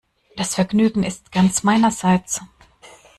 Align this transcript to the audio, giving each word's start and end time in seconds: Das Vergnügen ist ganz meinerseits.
Das 0.35 0.55
Vergnügen 0.55 1.03
ist 1.03 1.31
ganz 1.31 1.61
meinerseits. 1.61 2.41